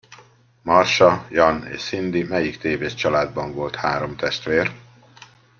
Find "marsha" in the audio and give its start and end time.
0.61-1.27